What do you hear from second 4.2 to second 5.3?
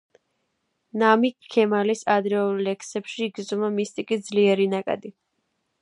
ძლიერი ნაკადი.